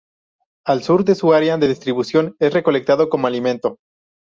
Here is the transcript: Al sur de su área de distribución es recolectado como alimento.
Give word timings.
Al 0.65 0.81
sur 0.81 1.05
de 1.05 1.13
su 1.13 1.31
área 1.31 1.59
de 1.59 1.67
distribución 1.67 2.35
es 2.39 2.51
recolectado 2.53 3.07
como 3.07 3.27
alimento. 3.27 3.77